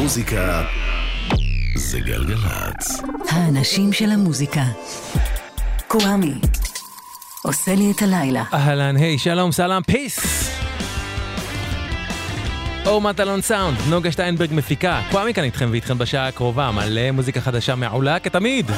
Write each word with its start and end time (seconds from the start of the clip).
המוזיקה 0.00 0.62
זה 1.74 2.00
גלגלצ. 2.00 3.02
האנשים 3.28 3.92
של 3.92 4.10
המוזיקה. 4.10 4.62
קוואמי. 5.88 6.34
עושה 7.42 7.74
לי 7.74 7.90
את 7.90 8.02
הלילה. 8.02 8.42
אהלן, 8.54 8.96
היי, 8.96 9.18
שלום, 9.18 9.52
סלאם, 9.52 9.82
פיס! 9.82 10.50
אור 12.86 13.00
מטלון 13.00 13.42
סאונד, 13.42 13.76
נוגה 13.88 14.12
שטיינברג 14.12 14.50
מפיקה, 14.52 15.02
קוואמי 15.10 15.34
כאן 15.34 15.44
איתכם 15.44 15.68
ואיתכם 15.70 15.98
בשעה 15.98 16.28
הקרובה, 16.28 16.70
מלא 16.70 17.10
מוזיקה 17.10 17.40
חדשה 17.40 17.74
מעולה 17.74 18.18
כתמיד. 18.18 18.70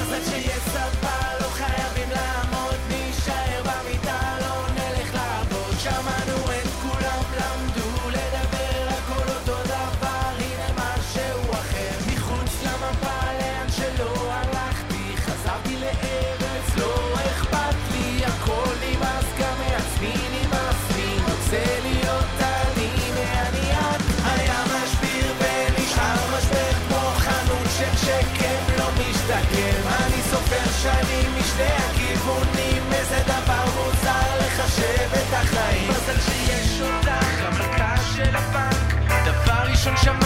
דבר 39.83 39.93
ראשון 39.93 40.22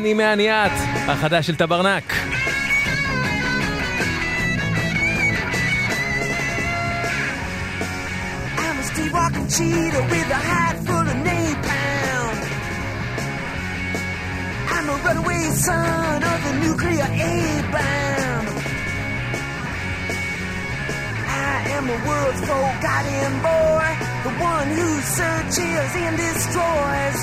אני 0.00 0.14
מעניית, 0.14 0.72
החדש 1.08 1.46
של 1.46 1.56
טברנק. 1.56 2.12
I'm 8.58 8.78
a 8.78 8.84
streetwalking 8.90 9.48
cheetah 9.56 10.04
with 10.10 10.30
a 10.38 10.40
hide 10.48 10.78
full 10.86 11.06
of 11.12 11.18
napalm. 11.26 12.36
I'm 14.74 14.86
a 14.94 14.96
runaway 15.04 15.44
son 15.66 16.22
of 16.32 16.38
the 16.46 16.52
nuclear 16.64 17.08
A-bomb. 17.30 18.46
I 21.52 21.54
am 21.76 21.84
the 21.92 22.00
world's 22.08 22.42
forgotten 22.50 23.32
boy, 23.50 23.88
the 24.26 24.34
one 24.52 24.68
who 24.78 24.88
searches 25.18 25.90
and 26.04 26.14
destroys. 26.24 27.20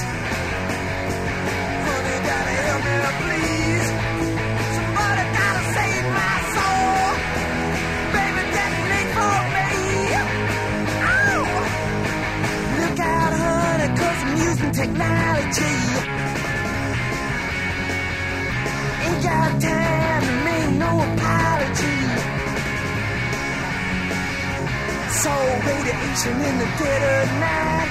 radiation 25.69 26.33
in 26.33 26.59
the 26.59 26.69
dead 26.79 27.03
of 27.23 27.29
night. 27.41 27.91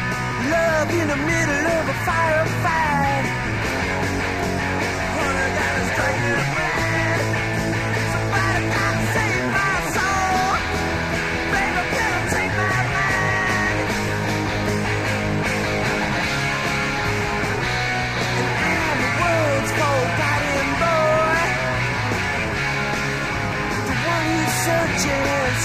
Love 0.52 0.90
in 0.92 1.08
the 1.08 1.18
middle 1.18 1.66
of 1.78 1.90
a 1.90 1.98
firefight. 2.06 3.47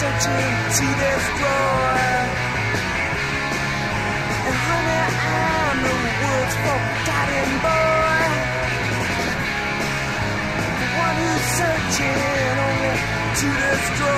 Searching, 0.03 0.57
to 0.77 0.87
destroy. 1.03 2.03
And 4.49 4.59
honey, 4.67 5.03
I'm 5.31 5.79
the 5.85 5.95
world's 6.23 6.57
to 13.43 13.49
destroy. 13.49 14.13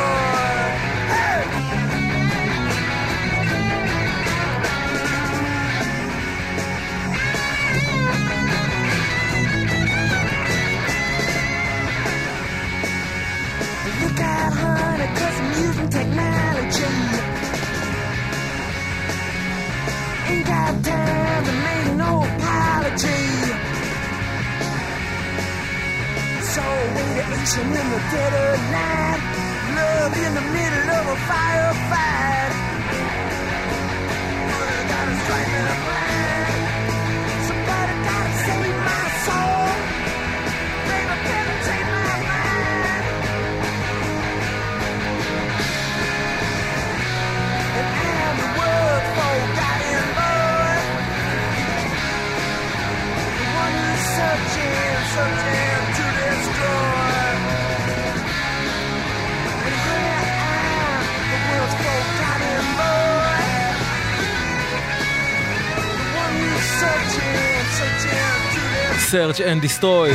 Look 14.03 14.21
out, 14.21 14.53
I'm 15.41 15.65
using 15.65 15.89
technology. 15.89 16.85
Ain't 20.29 20.47
got 20.47 20.85
time 20.85 21.45
to 21.45 21.53
make 21.53 21.97
no 21.97 22.23
apology. 22.25 22.64
when 26.95 27.07
you're 27.17 27.31
itching 27.39 27.71
in 27.81 27.87
the 27.95 28.01
dead 28.13 28.33
of 28.47 28.59
night. 28.75 29.21
Love 29.79 30.15
in 30.25 30.33
the 30.39 30.47
middle 30.57 30.89
of 30.99 31.05
a 31.15 31.19
firefight. 31.29 32.53
Somebody 34.51 34.83
gotta 34.93 35.15
strike 35.23 35.51
plan. 35.85 36.47
Somebody 37.49 37.95
gotta 38.09 38.33
save 38.45 38.77
my 38.89 39.05
soul. 39.27 39.67
My 41.09 41.17
mind. 42.29 43.05
And 47.79 47.89
I 47.95 48.09
am 48.27 48.37
the 48.43 48.49
forgotten 49.17 50.07
boy. 50.19 50.77
The 53.37 53.45
one 53.63 53.79
searching, 54.15 54.99
searching. 55.15 55.64
Search 69.15 69.41
and 69.41 69.65
Destroy. 69.65 70.11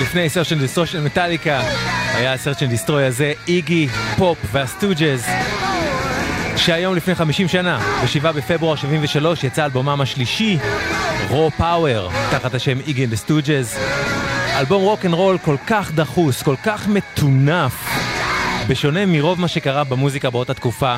לפני 0.00 0.26
Search 0.26 0.48
and 0.48 0.78
Destroy 0.78 0.86
של 0.86 1.00
מטאליקה, 1.00 1.62
היה 2.14 2.34
Search 2.34 2.58
and 2.58 2.88
Destroy 2.88 3.02
הזה, 3.08 3.32
איגי, 3.48 3.88
פופ 4.16 4.38
והסטוג'ז, 4.52 5.26
שהיום 6.56 6.96
לפני 6.96 7.14
50 7.14 7.48
שנה, 7.48 7.78
ב-7 7.78 8.32
בפברואר 8.32 8.76
73, 8.76 9.44
יצא 9.44 9.64
אלבומם 9.64 10.00
השלישי, 10.00 10.58
Raw 11.28 11.50
Power, 11.50 12.10
תחת 12.30 12.54
השם 12.54 12.80
Iggy 12.86 13.04
and 13.04 13.12
the 13.12 13.30
Stooges. 13.30 13.78
אלבום 14.58 14.82
רוק 14.82 15.04
אנד 15.06 15.14
רול 15.14 15.38
כל 15.38 15.56
כך 15.66 15.92
דחוס, 15.92 16.42
כל 16.42 16.56
כך 16.64 16.88
מטונף, 16.88 17.74
בשונה 18.68 19.06
מרוב 19.06 19.40
מה 19.40 19.48
שקרה 19.48 19.84
במוזיקה 19.84 20.30
באותה 20.30 20.54
תקופה. 20.54 20.96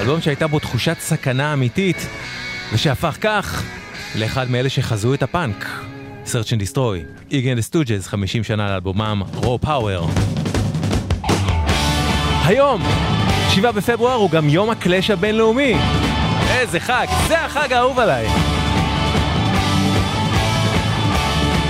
אלבום 0.00 0.20
שהייתה 0.20 0.46
בו 0.46 0.58
תחושת 0.58 0.96
סכנה 1.00 1.52
אמיתית, 1.52 2.06
ושהפך 2.72 3.16
כך 3.20 3.62
לאחד 4.14 4.50
מאלה 4.50 4.68
שחזו 4.68 5.14
את 5.14 5.22
הפאנק. 5.22 5.93
Search 6.26 6.52
and 6.52 6.60
Destroy, 6.60 7.22
איגן 7.30 7.60
סטוג'ז, 7.60 8.06
50 8.06 8.44
שנה 8.44 8.70
לאלבומם, 8.70 9.22
רו 9.34 9.58
פאוור. 9.58 10.08
היום, 12.44 12.82
7 13.50 13.72
בפברואר, 13.72 14.14
הוא 14.14 14.30
גם 14.30 14.48
יום 14.48 14.70
הקלאש 14.70 15.10
הבינלאומי. 15.10 15.74
איזה 16.50 16.80
חג, 16.80 17.06
זה 17.28 17.40
החג 17.40 17.72
האהוב 17.72 17.98
עליי. 17.98 18.26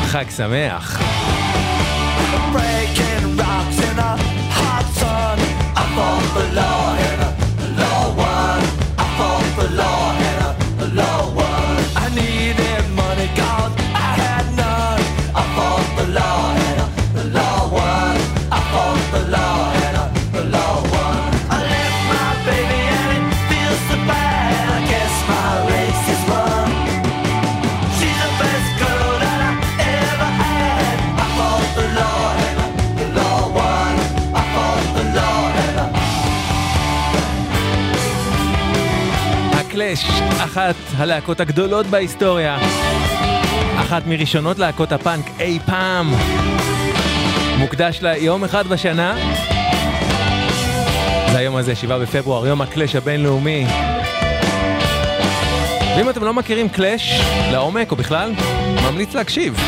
חג 0.06 0.24
שמח. 0.36 1.00
Breaking 2.54 3.24
rocks 3.40 3.78
in 3.88 3.98
a 3.98 4.12
hot 4.58 4.86
sun, 5.00 5.38
I'm 5.80 5.98
on 6.08 6.22
the 6.36 6.44
lawn. 6.58 7.03
אחת 40.54 40.74
הלהקות 40.96 41.40
הגדולות 41.40 41.86
בהיסטוריה. 41.86 42.58
אחת 43.76 44.02
מראשונות 44.06 44.58
להקות 44.58 44.92
הפאנק 44.92 45.26
אי 45.40 45.58
פעם. 45.66 46.14
מוקדש 47.58 47.98
לה 48.02 48.16
יום 48.16 48.44
אחד 48.44 48.66
בשנה. 48.66 49.14
זה 51.32 51.38
היום 51.38 51.56
הזה, 51.56 51.74
7 51.74 51.98
בפברואר, 51.98 52.46
יום 52.46 52.60
הקלאש 52.60 52.96
הבינלאומי. 52.96 53.66
ואם 55.96 56.10
אתם 56.10 56.24
לא 56.24 56.34
מכירים 56.34 56.68
קלאש 56.68 57.20
לעומק 57.52 57.90
או 57.90 57.96
בכלל, 57.96 58.32
ממליץ 58.82 59.14
להקשיב. 59.14 59.60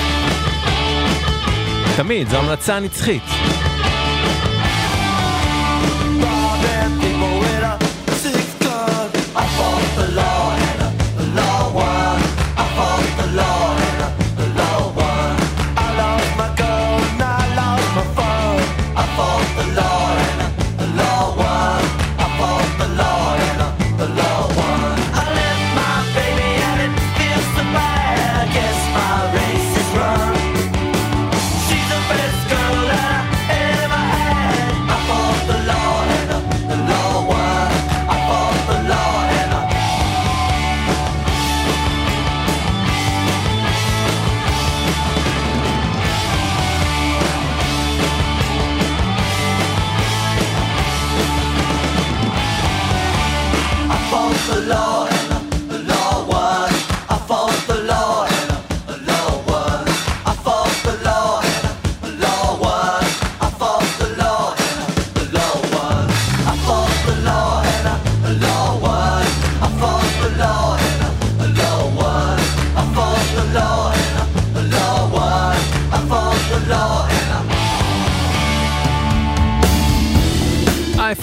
תמיד, 1.97 2.29
זו 2.29 2.37
המלצה 2.37 2.81
נצחית. 2.81 3.23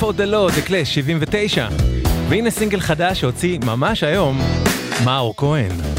for 0.04 0.14
the 0.14 0.26
Law, 0.26 0.50
The 0.50 0.68
Clash 0.68 1.00
79. 1.00 1.70
והנה 2.30 2.52
סינגל 2.52 2.80
חדש 2.80 3.20
שהוציא 3.20 3.60
ממש 3.66 4.04
היום, 4.04 4.40
מאור 5.06 5.34
כהן. 5.38 5.93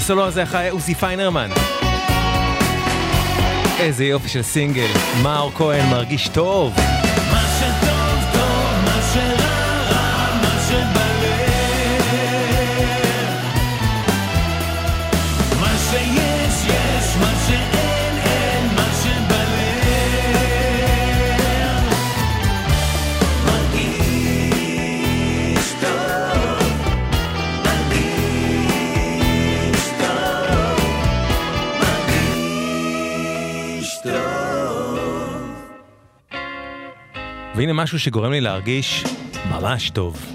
הסולו 0.00 0.26
הזה 0.26 0.42
אחרי 0.42 0.68
עוזי 0.68 0.94
פיינרמן. 0.94 1.50
איזה 3.80 4.04
יופי 4.04 4.28
של 4.28 4.42
סינגל, 4.42 4.86
מאור 5.22 5.52
כהן 5.54 5.90
מרגיש 5.90 6.28
טוב. 6.28 6.74
והנה 37.60 37.72
משהו 37.72 37.98
שגורם 37.98 38.32
לי 38.32 38.40
להרגיש 38.40 39.04
ממש 39.50 39.90
טוב. 39.90 40.26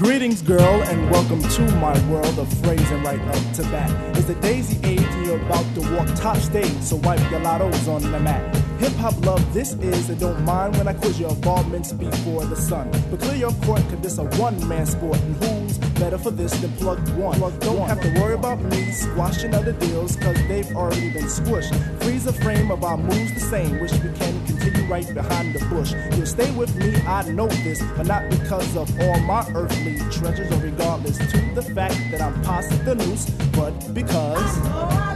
Greetings, 0.00 0.42
girl, 0.42 0.78
and 0.90 1.00
welcome 1.14 1.42
to 1.56 1.62
my 1.86 1.96
world 2.10 2.36
of 2.42 2.48
phrasing 2.62 3.02
right 3.04 3.22
up 3.34 3.44
to 3.56 3.62
bat. 3.72 3.90
It's 4.16 4.28
the 4.32 4.38
daisy 4.48 4.76
age, 4.92 5.10
and 5.14 5.26
you're 5.26 5.42
about 5.46 5.66
to 5.76 5.82
walk 5.94 6.08
top 6.26 6.38
stage, 6.48 6.76
so 6.88 6.94
wipe 7.06 7.24
your 7.30 7.42
lottos 7.48 7.86
on 7.94 8.02
the 8.14 8.20
mat. 8.28 8.59
Hip 8.80 8.92
hop 8.94 9.14
love, 9.26 9.52
this 9.52 9.74
is, 9.74 10.08
and 10.08 10.18
don't 10.18 10.42
mind 10.42 10.74
when 10.78 10.88
I 10.88 10.94
quiz 10.94 11.20
your 11.20 11.28
involvements 11.28 11.92
before 11.92 12.46
the 12.46 12.56
sun. 12.56 12.90
But 13.10 13.20
clear 13.20 13.36
your 13.36 13.52
court, 13.66 13.82
cause 13.90 14.00
this 14.00 14.16
a 14.16 14.24
one 14.40 14.56
man 14.66 14.86
sport, 14.86 15.18
and 15.20 15.36
who's 15.36 15.76
better 16.00 16.16
for 16.16 16.30
this 16.30 16.58
than 16.62 16.72
plugged 16.78 17.06
one? 17.10 17.38
don't 17.60 17.86
have 17.86 18.00
to 18.00 18.08
worry 18.18 18.32
about 18.32 18.58
me 18.62 18.90
squashing 18.90 19.54
other 19.54 19.72
deals, 19.72 20.16
cause 20.16 20.34
they've 20.48 20.74
already 20.74 21.10
been 21.10 21.26
squished. 21.26 21.76
Freeze 22.02 22.24
the 22.24 22.32
frame 22.32 22.70
of 22.70 22.82
our 22.82 22.96
moves 22.96 23.34
the 23.34 23.40
same, 23.40 23.78
wish 23.80 23.92
we 23.92 24.10
can 24.14 24.46
continue 24.46 24.86
right 24.86 25.12
behind 25.12 25.54
the 25.54 25.62
bush. 25.66 25.92
You'll 26.16 26.24
stay 26.24 26.50
with 26.52 26.74
me, 26.76 26.96
I 27.06 27.30
know 27.32 27.48
this, 27.48 27.82
but 27.98 28.06
not 28.06 28.30
because 28.30 28.74
of 28.76 28.88
all 28.98 29.20
my 29.20 29.46
earthly 29.54 29.98
treasures, 30.10 30.50
or 30.52 30.56
regardless 30.56 31.18
to 31.18 31.54
the 31.54 31.62
fact 31.62 32.00
that 32.12 32.22
I'm 32.22 32.40
past 32.44 32.70
the 32.86 32.94
noose, 32.94 33.28
but 33.52 33.72
because. 33.92 35.09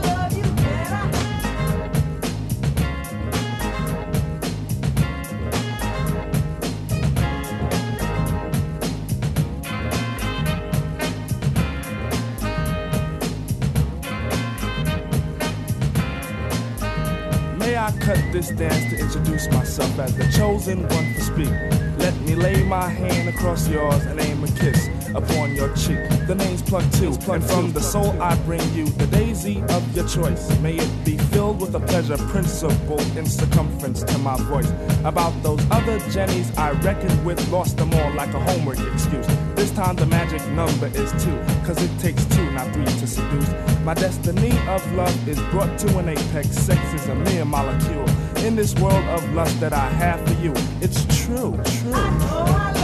I 17.85 17.93
cut 17.99 18.17
this 18.33 18.49
dance 18.49 18.89
to 18.89 18.99
introduce 18.99 19.47
myself 19.51 19.99
as 19.99 20.17
the 20.17 20.27
chosen 20.33 20.89
one 20.89 21.13
to 21.13 21.21
speak? 21.21 21.51
Let 21.99 22.19
me 22.23 22.35
lay 22.35 22.63
my 22.65 22.89
hand 22.89 23.29
across 23.29 23.69
yours 23.69 24.03
and 24.07 24.19
aim 24.21 24.43
a 24.43 24.47
kiss 24.47 24.89
upon 25.15 25.55
your 25.55 25.69
cheek. 25.77 25.99
The 26.27 26.35
name's 26.35 26.63
Plug 26.63 26.91
Two, 26.95 27.13
and 27.31 27.45
from 27.45 27.73
the 27.75 27.83
soul 27.83 28.19
I 28.23 28.37
bring 28.47 28.63
you 28.73 28.87
the 28.87 29.07
daisy 29.09 29.63
of 29.69 29.95
your 29.95 30.09
choice. 30.09 30.49
May 30.61 30.77
it 30.77 31.05
be 31.05 31.19
filled 31.19 31.61
with 31.61 31.75
a 31.75 31.81
pleasure 31.81 32.17
principle 32.17 33.03
in 33.19 33.27
circumference 33.27 34.03
to 34.05 34.17
my 34.17 34.39
voice. 34.45 34.73
About 35.05 35.35
those 35.43 35.61
other 35.71 35.99
Jennies 36.09 36.57
I 36.57 36.71
reckoned 36.81 37.23
with, 37.27 37.47
lost 37.51 37.77
them 37.77 37.93
all 37.93 38.15
like 38.15 38.33
a 38.33 38.41
homework 38.41 38.79
excuse. 38.95 39.27
This 39.55 39.71
time 39.71 39.97
the 39.97 40.07
magic 40.07 40.47
number 40.49 40.87
is 40.89 41.11
two, 41.25 41.37
cause 41.65 41.83
it 41.83 41.99
takes 42.01 42.25
two, 42.27 42.51
not 42.53 42.73
three 42.75 42.85
to 42.85 43.07
seduce. 43.07 43.49
My 43.85 43.95
destiny 43.95 44.51
of 44.69 44.93
love 44.95 45.29
is 45.29 45.39
brought 45.51 45.79
to 45.81 45.99
an 45.99 46.09
apex. 46.09 46.49
Sex 46.51 46.81
is 46.95 47.07
a 47.09 47.15
mere 47.15 47.45
molecule. 47.45 48.09
In 48.45 48.57
this 48.57 48.75
world 48.75 49.05
of 49.07 49.33
lust 49.33 49.59
that 49.61 49.73
I 49.73 49.89
have 49.91 50.21
for 50.27 50.35
you, 50.43 50.53
it's 50.81 51.05
true, 51.25 51.59
true. 51.65 51.91
Now 51.91 52.84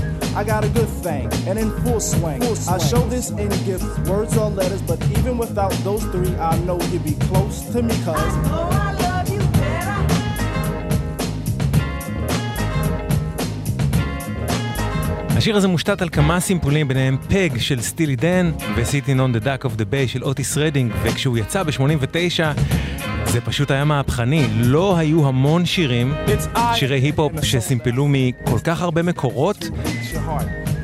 I 0.39 0.43
got 0.45 0.63
a 0.63 0.69
good 0.69 0.91
thing, 1.05 1.25
and 1.47 1.59
in 1.59 1.69
full 1.83 1.99
swing. 1.99 2.41
I 2.75 2.77
show 2.91 3.03
this 3.15 3.27
in 3.31 3.49
gifts, 3.67 3.89
words 4.09 4.33
or 4.37 4.49
letters, 4.49 4.81
but 4.81 4.99
even 5.17 5.37
without 5.37 5.73
those 5.87 6.03
three, 6.13 6.33
I 6.51 6.57
know 6.65 6.77
you'd 6.91 7.03
be 7.03 7.15
close 7.27 7.55
to 7.73 7.79
me, 7.83 7.95
cuz. 8.05 8.33
השיר 15.37 15.57
הזה 15.57 15.67
מושתת 15.67 16.01
על 16.01 16.09
כמה 16.09 16.39
סמפולים, 16.39 16.87
ביניהם 16.87 17.17
Peg 17.29 17.57
של 17.57 17.81
סטילי 17.81 18.15
דן 18.15 18.51
ו- 18.75 18.84
Sitting 18.84 19.17
on 19.17 19.35
the 19.35 19.43
Dock 19.45 19.65
of 19.65 19.79
the 19.79 19.85
Bay 19.91 20.07
של 20.07 20.23
אוטיס 20.23 20.57
רדינג, 20.57 20.91
וכשהוא 21.03 21.37
יצא 21.37 21.63
ב-89 21.63 22.39
זה 23.31 23.41
פשוט 23.41 23.71
היה 23.71 23.85
מהפכני. 23.85 24.47
לא 24.55 24.97
היו 24.97 25.27
המון 25.27 25.65
שירים, 25.65 26.13
שירי 26.73 26.99
היפ-הופ 26.99 27.43
שסימפלו 27.43 28.07
מכל 28.09 28.59
כך 28.63 28.81
הרבה 28.81 29.03
מקורות. 29.03 29.69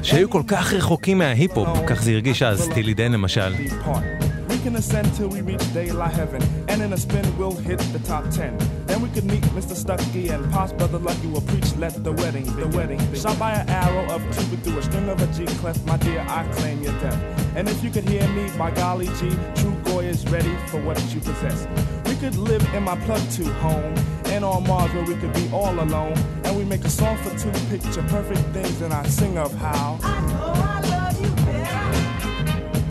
שהיו 0.03 0.29
כל 0.29 0.41
כך 0.47 0.73
רחוקים 0.73 1.17
מההיפ-הופ, 1.17 1.69
כך 1.87 2.01
זה 2.01 2.11
הרגיש 2.11 2.43
אז, 2.43 2.61
סטילי 2.61 2.93
דן 2.93 3.11
למשל. 3.11 3.53
And. 17.57 17.65
My 17.65 17.71
if 17.73 17.83
you 17.83 17.89
could 17.89 18.07
hear 18.13 18.27
me, 18.37 18.45
by 18.57 18.69
golly 18.71 19.07
G, 19.19 19.21
true 19.55 19.77
Goy 19.85 20.05
is 20.05 20.21
ready 20.35 20.55
for 20.67 20.79
what 20.87 20.97
you 21.13 21.19
possess. 21.19 21.96
Could 22.21 22.37
live 22.51 22.65
in 22.77 22.83
my 22.89 22.97
plug 23.05 23.23
two 23.37 23.51
home, 23.65 23.93
and 24.33 24.41
on 24.43 24.61
Mars 24.69 24.91
where 24.95 25.07
we 25.11 25.15
could 25.21 25.33
be 25.41 25.45
all 25.59 25.75
alone, 25.85 26.17
and 26.45 26.51
we 26.59 26.63
make 26.73 26.83
a 26.91 26.93
song 26.99 27.15
for 27.23 27.31
two 27.41 27.53
picture 27.71 28.05
perfect 28.15 28.45
things, 28.55 28.77
and 28.85 28.91
I 28.91 29.03
sing 29.17 29.37
of 29.45 29.51
how. 29.65 29.89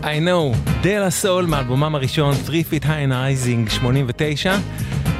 Eye 0.03 0.19
Know, 0.19 0.55
דה 0.81 0.95
לה 0.95 1.09
סול 1.09 1.45
מאלבומם 1.45 1.95
הראשון, 1.95 2.35
3 2.45 2.63
Feet 2.71 2.83
High 2.83 3.09
and 3.09 3.11
Rising 3.11 3.69
89, 3.69 4.55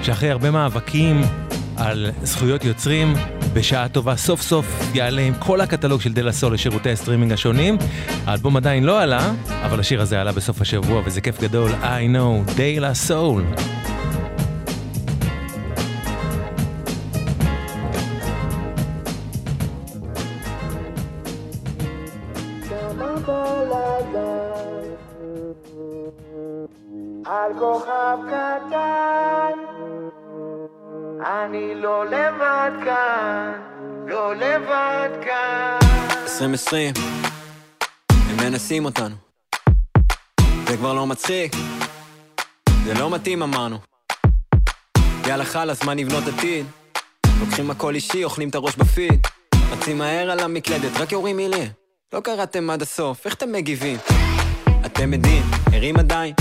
שאחרי 0.03 0.29
הרבה 0.29 0.51
מאבקים 0.51 1.21
על 1.77 2.11
זכויות 2.23 2.65
יוצרים, 2.65 3.13
בשעה 3.53 3.89
טובה 3.89 4.15
סוף 4.15 4.41
סוף 4.41 4.81
יעלה 4.93 5.21
עם 5.21 5.33
כל 5.39 5.61
הקטלוג 5.61 6.01
של 6.01 6.13
דה 6.13 6.22
לה 6.22 6.31
סול 6.31 6.53
לשירותי 6.53 6.91
הסטרימינג 6.91 7.31
השונים. 7.31 7.77
האלבום 8.25 8.57
עדיין 8.57 8.83
לא 8.83 9.01
עלה, 9.01 9.31
אבל 9.65 9.79
השיר 9.79 10.01
הזה 10.01 10.21
עלה 10.21 10.31
בסוף 10.31 10.61
השבוע 10.61 11.01
וזה 11.05 11.21
כיף 11.21 11.41
גדול, 11.41 11.71
Eye 11.71 12.15
Know, 12.15 12.53
דה 12.55 12.74
לה 12.74 12.93
סול. 12.93 13.43
לא 34.07 34.35
לבד 34.35 35.09
כאן. 35.25 35.77
2020, 36.23 36.93
הם 38.11 38.37
מנסים 38.37 38.85
אותנו. 38.85 39.15
זה 40.67 40.77
כבר 40.77 40.93
לא 40.93 41.07
מצחיק, 41.07 41.51
זה 42.85 42.93
לא 42.93 43.09
מתאים 43.09 43.43
אמרנו. 43.43 43.77
יאללה 45.27 45.45
חלאס, 45.45 45.83
מה 45.83 45.93
נבנות 45.93 46.23
עתיד? 46.27 46.65
לוקחים 47.39 47.71
הכל 47.71 47.95
אישי, 47.95 48.23
אוכלים 48.23 48.49
את 48.49 48.55
הראש 48.55 48.75
בפיד. 48.75 49.27
רצים 49.71 49.97
מהר 49.97 50.31
על 50.31 50.39
המקלדת, 50.39 50.97
רק 50.97 51.11
יורים 51.11 51.37
מילים. 51.37 51.69
לא 52.13 52.19
קראתם 52.19 52.69
עד 52.69 52.81
הסוף, 52.81 53.25
איך 53.25 53.33
אתם 53.33 53.51
מגיבים? 53.51 53.97
אתם 54.85 55.13
עדים, 55.13 55.43
ערים 55.73 55.97
עדיין, 55.97 56.33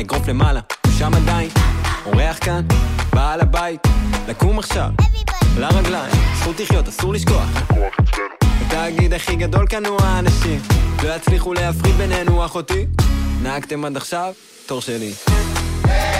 אגרוף 0.00 0.28
למעלה, 0.28 0.60
שם 0.98 1.10
עדיין. 1.14 1.75
אורח 2.06 2.38
כאן, 2.44 2.62
בעל 3.14 3.40
הבית, 3.40 3.80
לקום 4.28 4.58
עכשיו, 4.58 4.88
לרגליים, 5.58 6.14
זכות 6.40 6.60
לחיות, 6.60 6.88
אסור 6.88 7.12
לשכוח. 7.14 7.48
התאגיד 8.66 9.12
הכי 9.14 9.36
גדול 9.36 9.66
כאן 9.66 9.86
הוא 9.86 10.00
האנשים, 10.02 10.60
לא 11.02 11.14
יצליחו 11.14 11.54
להפריד 11.54 11.94
בינינו 11.94 12.44
אחותי. 12.44 12.86
נהגתם 13.42 13.84
עד 13.84 13.96
עכשיו, 13.96 14.32
תור 14.66 14.80
שלי. 14.80 15.12
כמה 15.82 16.15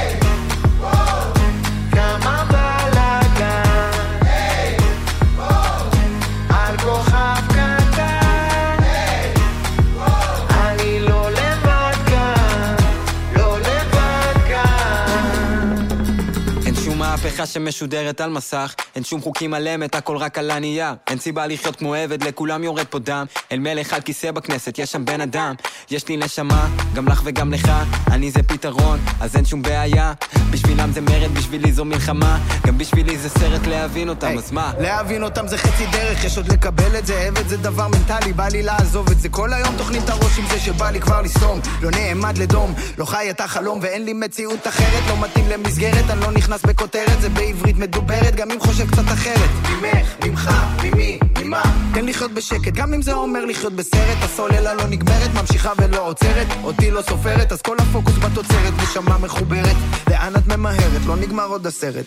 שמשודרת 17.47 18.21
על 18.21 18.31
מסך, 18.31 18.75
אין 18.95 19.05
שום 19.05 19.21
חוקים 19.21 19.55
על 19.55 19.69
אמת, 19.69 19.95
הכל 19.95 20.17
רק 20.17 20.39
על 20.39 20.51
הנייר. 20.51 20.95
אין 21.07 21.19
סיבה 21.19 21.47
לחיות 21.47 21.77
כמו 21.77 21.95
עבד, 21.95 22.25
לכולם 22.25 22.65
יורד 22.65 22.87
פה 22.87 22.99
דם. 22.99 23.27
אל 23.53 23.59
מלך 23.59 23.93
על 23.93 24.01
כיסא 24.01 24.31
בכנסת, 24.31 24.79
יש 24.79 24.93
שם 24.93 25.05
בן 25.05 25.21
אדם. 25.21 25.55
יש 25.91 26.09
לי 26.09 26.17
נשמה, 26.17 26.69
גם 26.95 27.09
לך 27.09 27.23
וגם 27.25 27.53
לך, 27.53 27.73
אני 28.11 28.31
זה 28.31 28.43
פתרון, 28.43 28.99
אז 29.21 29.37
אין 29.37 29.45
שום 29.45 29.63
בעיה. 29.63 30.13
בשבילם 30.51 30.93
זה 30.93 31.01
מרד, 31.01 31.31
בשבילי 31.35 31.73
זו 31.73 31.85
מלחמה. 31.85 32.39
גם 32.67 32.79
בשבילי 32.79 33.19
זה 33.19 33.29
סרט 33.29 33.67
להבין 33.67 34.09
אותם, 34.09 34.39
אז 34.39 34.53
מה? 34.53 34.73
להבין 34.81 35.23
אותם 35.23 35.49
זה 35.49 35.59
חצי 35.59 35.87
דרך, 35.93 36.25
יש 36.25 36.37
עוד 36.37 36.53
לקבל 36.53 36.99
את 36.99 37.07
זה, 37.07 37.21
עבד 37.21 37.49
זה 37.49 37.57
דבר 37.57 37.89
מנטלי, 37.89 38.33
בא 38.33 38.49
לי 38.49 38.63
לעזוב 38.63 39.11
את 39.11 39.21
זה 39.21 39.29
כל 39.29 39.53
היום 39.53 39.75
טוחנים 39.79 40.03
את 40.05 40.09
הראש 40.11 40.39
עם 40.39 40.45
זה 40.51 40.61
שבא 40.61 40.91
לי 40.91 41.01
כבר 41.01 41.23
לסתום 41.23 41.61
לא 41.83 41.91
נעמד 41.91 42.39
לדום, 42.39 42.75
לא 42.99 43.05
חי 43.05 43.31
את 43.31 43.41
החלום 43.41 43.79
ואין 43.83 44.05
לי 44.05 44.13
מציאות 44.13 44.67
אחרת, 44.67 45.03
לא 45.09 45.21
מתאים 45.21 45.49
למסגרת, 45.49 46.11
אני 46.11 46.21
לא 46.21 46.31
נכנס 46.31 46.63
בכותרת, 46.63 47.21
זה 47.21 47.29
בעברית 47.37 47.77
מדוברת, 47.77 48.35
גם 48.37 48.51
אם 48.51 48.61
חושב 48.61 48.91
קצת 48.91 49.05
אחרת. 49.13 49.51
ממך, 49.71 50.15
ממך, 50.25 50.51
ממי, 50.83 51.19
ממה? 51.39 51.63
תן 51.95 52.05
לחיות 52.07 52.33
בשקט, 52.33 52.73
גם 52.75 52.95
אם 52.95 53.03
זה 53.03 53.13
אומר 53.13 53.45
לחיות 53.45 53.73
בסרט, 53.73 54.19
הסוללה 54.23 54.75
לא 54.75 54.87
נגמרת, 54.87 55.31
ממשיכה 55.35 55.73
ולא 55.79 56.09
עוצרת, 56.09 56.47
אותי 56.65 56.91
לא 56.91 57.03
סופרת, 57.03 57.53
אז 57.53 57.63
כל 57.63 57.77
הפוקוס 57.79 58.15
בתוצרת, 58.19 58.73
נשמה 58.83 59.19
מחוברת, 59.19 59.77
לאן 60.11 60.37
את 60.37 60.47
ממהרת, 60.47 61.07
לא 61.07 61.17
נגמר 61.17 61.47
עוד 61.47 61.67
הסרט 61.67 62.07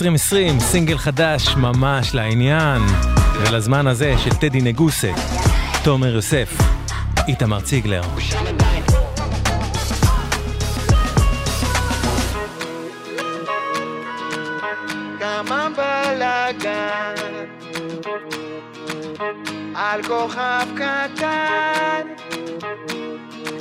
2020, 0.00 0.60
סינגל 0.60 0.98
חדש 0.98 1.56
ממש 1.56 2.14
לעניין, 2.14 2.82
ולזמן 3.40 3.86
הזה 3.86 4.14
של 4.18 4.30
טדי 4.30 4.60
נגוסה, 4.60 5.10
תומר 5.84 6.14
יוסף, 6.14 6.58
איתמר 7.28 7.60
ציגלר. 7.60 8.02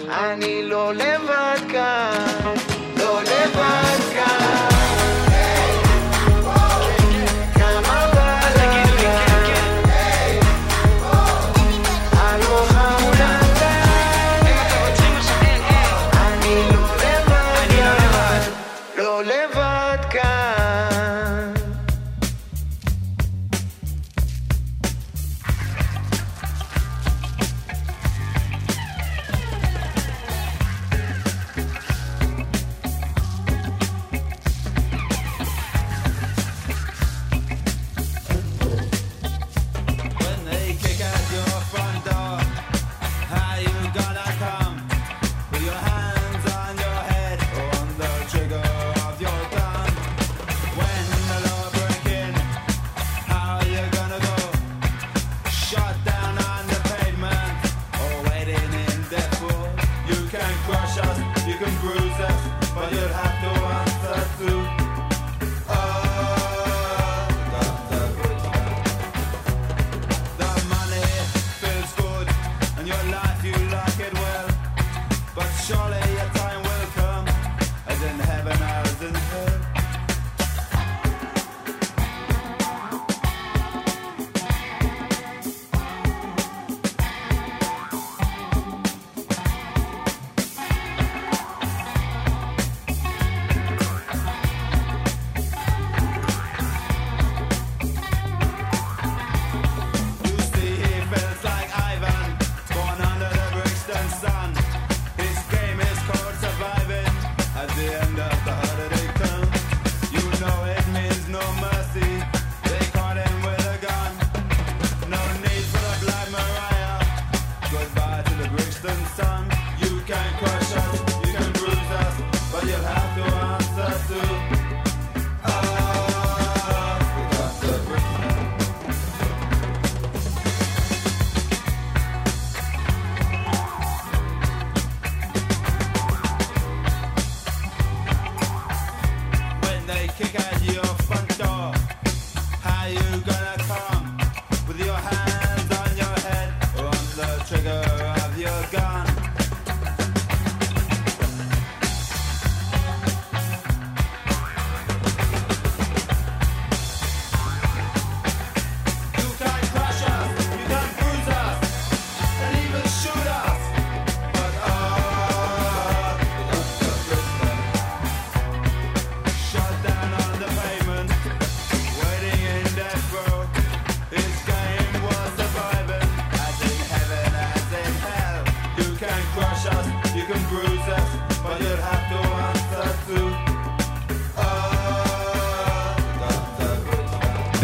אני 0.10 0.64
לא 0.64 0.94
לבד 0.94 1.60
כאן, 1.72 2.54
לא 2.98 3.22
לבד 3.22 4.09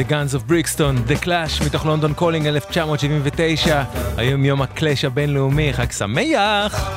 The 0.06 0.12
Guns 0.12 0.36
of 0.36 0.52
Brixton, 0.52 1.10
The 1.10 1.26
Clash, 1.26 1.66
מתוך 1.66 1.86
London 1.86 2.14
Calling 2.14 2.48
1979, 2.48 3.84
היום 4.18 4.46
יום 4.46 4.62
הקלאש 4.62 5.06
הבינלאומי, 5.06 5.74
חג 5.74 5.92
שמח! 5.92 6.92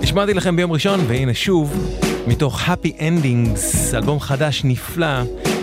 השמעתי 0.00 0.34
לכם 0.34 0.56
ביום 0.56 0.72
ראשון, 0.72 1.00
והנה 1.06 1.34
שוב, 1.34 1.96
מתוך 2.26 2.60
Happy 2.60 2.98
Endings, 2.98 3.96
אלבום 3.96 4.20
חדש 4.20 4.64
נפלא 4.64 5.22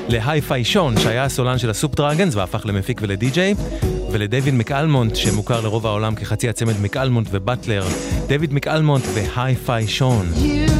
להי-פיי 0.09 0.63
שון, 0.63 0.99
שהיה 0.99 1.23
הסולן 1.23 1.57
של 1.57 1.69
הסופ 1.69 1.95
דרגנס 1.95 2.35
והפך 2.35 2.65
למפיק 2.65 2.99
ולדי-ג'יי. 3.01 3.55
ולדייוויד 4.13 4.53
מקאלמונט, 4.53 5.15
שמוכר 5.15 5.61
לרוב 5.61 5.85
העולם 5.85 6.15
כחצי 6.15 6.49
הצמד 6.49 6.79
מקאלמונט 6.81 7.27
ובטלר, 7.31 7.83
דייוויד 8.27 8.53
מקאלמונט 8.53 9.03
והי-פיי 9.13 9.87
שון. 9.87 10.31
You, 10.35 10.73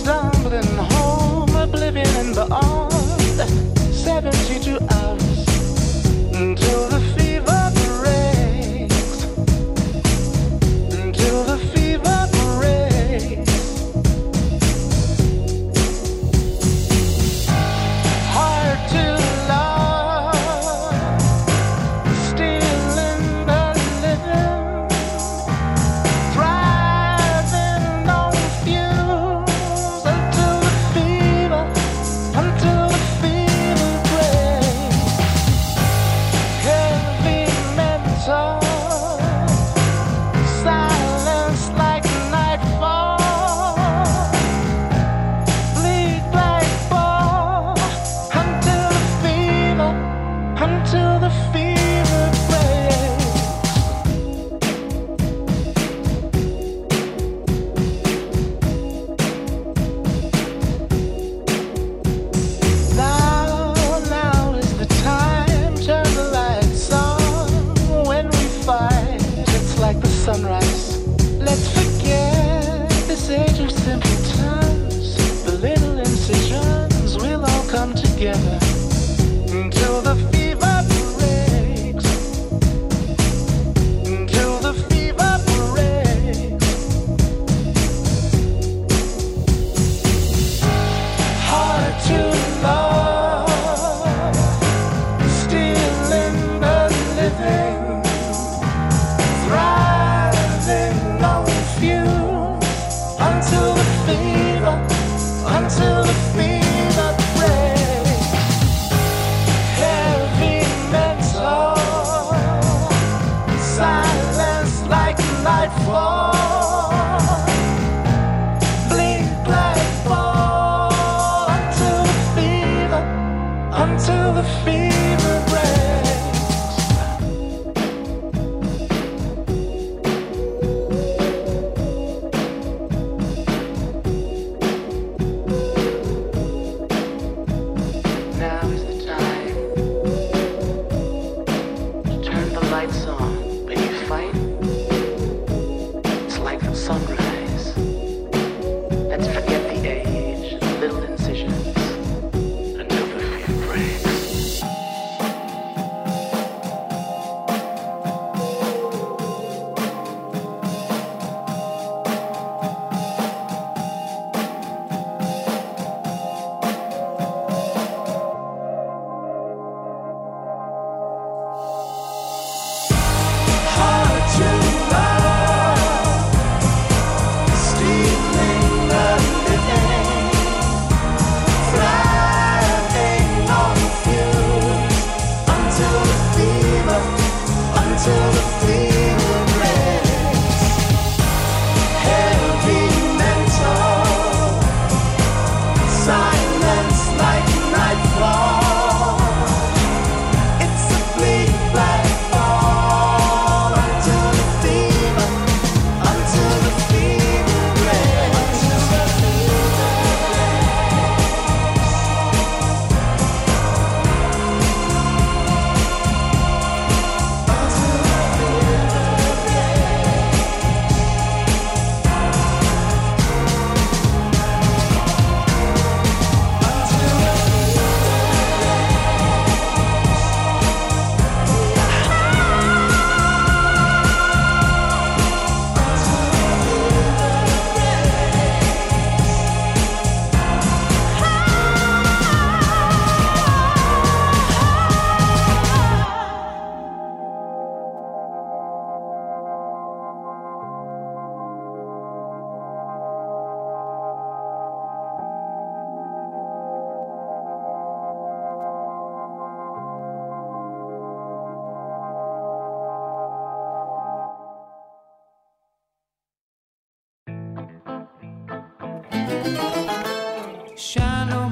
stumbling 0.00 0.76
home, 0.92 1.54
oblivion 1.64 2.14
in 2.22 2.32
the 2.32 2.46
arms. 2.50 2.69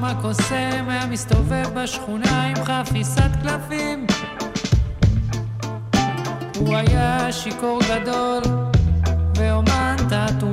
הקוסם 0.08 0.88
היה 0.88 1.06
מסתובב 1.06 1.68
בשכונה 1.74 2.42
עם 2.42 2.64
חפיסת 2.64 3.30
קלפים. 3.42 4.06
הוא 6.58 6.76
היה 6.76 7.32
שיכור 7.32 7.80
גדול 7.90 8.42
ואומן 9.36 9.96
תעתועים 10.08 10.47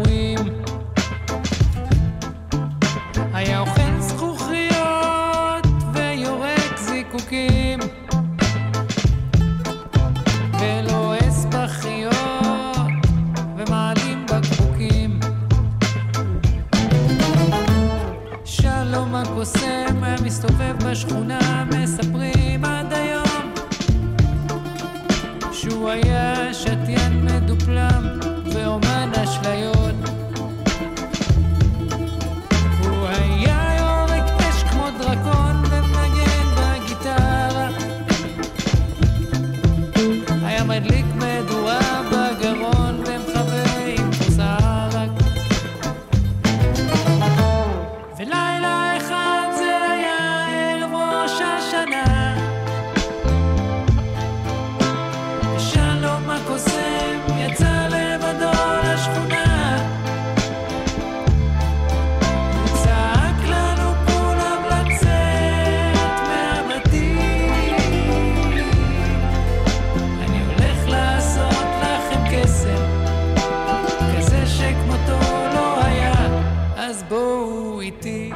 איתי. 77.81 78.31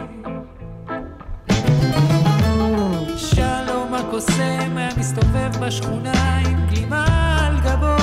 שלום 3.17 3.93
הקוסם 3.93 4.77
היה 4.77 4.89
מסתובב 4.97 5.51
בשכונה 5.61 6.37
עם 6.37 6.67
גלימה 6.69 7.05
על 7.47 7.59
גבו 7.59 7.98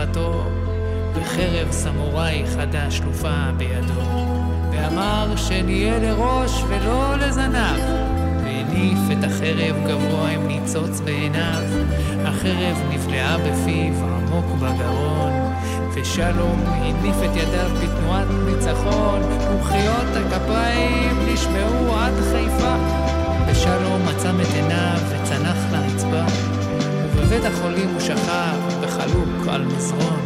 שמחתו 0.00 0.44
וחרב 1.14 1.70
סמוראי 1.70 2.42
חדה 2.46 2.90
שלופה 2.90 3.50
בידו. 3.56 4.00
ואמר 4.70 5.36
שנהיה 5.36 5.98
לראש 5.98 6.64
ולא 6.68 7.14
לזנב 7.16 7.80
והניף 8.44 8.98
את 9.12 9.24
החרב 9.24 9.76
גבוה 9.88 10.28
עם 10.28 10.46
ניצוץ 10.46 11.00
בעיניו. 11.00 11.62
החרב 12.24 12.76
נבלעה 12.90 13.38
בפיו 13.38 13.94
עמוק 14.04 14.46
בגרון 14.56 15.32
ושלום 15.94 16.60
הניף 16.66 17.16
את 17.16 17.36
ידיו 17.36 17.70
בתנועת 17.82 18.26
ניצחון. 18.46 19.22
ומחיאות 19.22 20.16
הכפיים 20.16 21.16
נשמעו 21.32 21.96
עד 21.96 22.14
חיפה 22.32 22.74
ושלום 23.46 24.08
עצם 24.08 24.40
את 24.40 24.54
עיניו 24.54 25.00
וצנח 25.10 25.56
לרצפה 25.72 26.49
ובבית 27.30 27.52
החולים 27.52 27.88
הוא 27.88 28.00
שכב 28.00 28.80
וחלוק 28.80 29.48
על 29.48 29.64
מזרון 29.64 30.20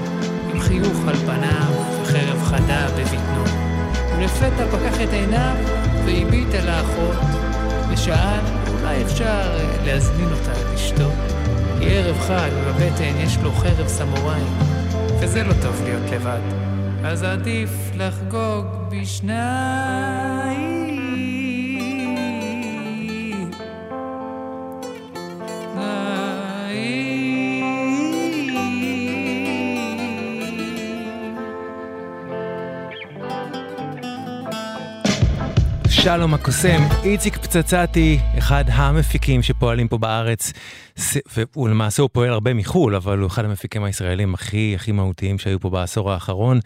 עם 0.53 0.61
חיוך 0.61 1.09
על 1.09 1.15
פניו 1.15 1.73
וחרב 2.03 2.43
חדה 2.43 2.87
בבטנו. 2.99 3.45
ולפתע 4.17 4.67
פקח 4.71 5.01
את 5.03 5.13
עיניו 5.13 5.57
והביט 6.05 6.55
אל 6.55 6.69
האחות 6.69 7.17
ושאל 7.91 8.41
אולי 8.69 9.03
אפשר 9.03 9.59
להזמין 9.85 10.29
אותה 10.33 10.53
לאשתו 10.73 11.11
כי 11.79 11.89
ערב 11.89 12.21
חג 12.21 12.51
ובבטן 12.67 13.17
יש 13.19 13.39
לו 13.43 13.53
חרב 13.53 13.89
סמוראי 13.89 14.43
וזה 15.21 15.45
לא 15.45 15.53
טוב 15.63 15.83
להיות 15.85 16.11
לבד. 16.13 16.41
אז 17.05 17.23
עדיף 17.23 17.71
לחגוג 17.95 18.67
בשניים 18.91 20.34
שלום 36.05 36.35
הקוסם, 36.35 36.83
איציק 37.05 37.37
פצצתי, 37.37 38.19
אחד 38.39 38.65
המפיקים 38.69 39.43
שפועלים 39.43 39.89
פה 39.89 39.99
בארץ, 39.99 40.53
והוא 41.37 41.69
למעשה 41.69 42.03
הוא 42.03 42.11
פועל 42.13 42.31
הרבה 42.31 42.55
מחו"ל, 42.55 42.95
אבל 42.95 43.19
הוא 43.19 43.27
אחד 43.27 43.45
המפיקים 43.45 43.85
הישראלים 43.85 44.35
הכי 44.35 44.73
הכי 44.77 44.93
מהותיים 44.93 45.39
שהיו 45.39 45.61
פה 45.61 45.71
בעשור 45.71 46.13
האחרון. 46.13 46.61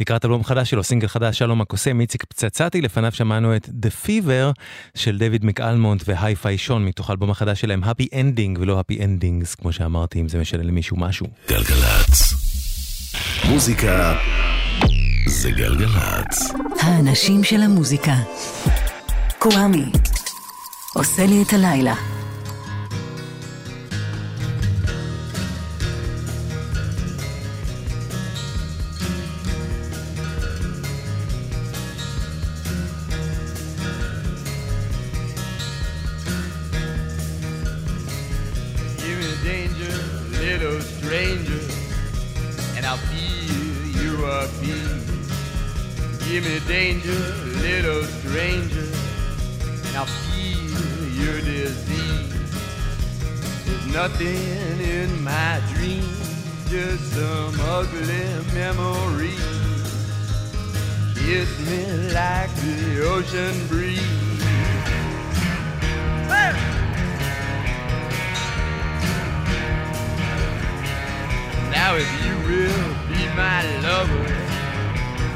לקראת 0.00 0.24
אלבום 0.24 0.44
חדש 0.44 0.70
שלו, 0.70 0.84
סינגל 0.84 1.08
חדש, 1.08 1.38
שלום 1.38 1.60
הקוסם, 1.60 2.00
איציק 2.00 2.24
פצצתי, 2.24 2.80
לפניו 2.80 3.12
שמענו 3.12 3.56
את 3.56 3.68
The 3.68 4.06
Fever 4.06 4.60
של 4.94 5.18
דויד 5.18 5.44
מקאלמונט 5.44 6.02
והי-פיי 6.06 6.58
שון, 6.58 6.84
מתוך 6.84 7.10
האלבום 7.10 7.30
החדש 7.30 7.60
שלהם, 7.60 7.84
Happy 7.84 8.14
Ending 8.14 8.60
ולא 8.60 8.80
Happy 8.80 8.98
Endings, 8.98 9.56
כמו 9.60 9.72
שאמרתי, 9.72 10.20
אם 10.20 10.28
זה 10.28 10.38
משנה 10.38 10.62
למישהו 10.62 10.96
משהו. 10.96 11.26
גלגלצ. 11.48 12.34
מוזיקה 13.48 14.14
זה 15.26 15.50
גלגלצ. 15.50 16.52
האנשים 16.80 17.44
של 17.44 17.62
המוזיקה. 17.62 18.14
קוואמי. 19.42 19.84
עושה 20.94 21.26
לי 21.26 21.42
את 21.42 21.52
הלילה. 21.52 21.94
Give 46.30 46.44
me 46.44 46.60
danger, 46.68 47.39
disease. 54.20 54.80
In 54.80 55.24
my 55.24 55.60
dream 55.72 56.04
just 56.68 57.12
some 57.12 57.58
ugly 57.60 58.26
memory. 58.54 59.34
Kiss 61.14 61.50
me 61.68 61.80
like 62.12 62.52
the 62.56 63.02
ocean 63.06 63.66
breeze. 63.68 64.00
Now 71.72 71.96
if 71.96 72.10
you 72.24 72.34
will 72.48 72.88
be 73.08 73.22
my 73.34 73.60
lover, 73.80 74.28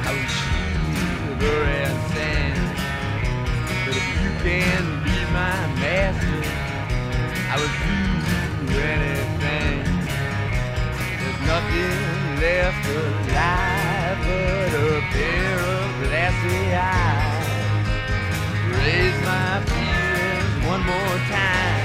I 0.04 0.10
will 0.14 0.30
shiver 0.38 1.62
and 1.80 1.96
stand. 2.10 2.64
But 3.86 3.96
if 3.96 4.06
you 4.22 4.30
can 4.44 4.82
be 5.04 5.16
my 5.32 5.56
master, 5.80 6.40
I 7.50 7.56
will 7.56 7.74
do 7.88 8.13
anything. 8.76 9.84
There's 11.18 11.40
nothing 11.52 12.40
left 12.40 12.84
alive 12.88 14.18
but 14.26 14.72
a 14.74 15.00
pair 15.12 15.58
of 15.78 15.88
glassy 16.02 16.62
eyes. 16.74 17.48
Raise 18.78 19.18
my 19.24 19.60
feelings 19.70 20.66
one 20.66 20.82
more 20.86 21.18
time. 21.30 21.83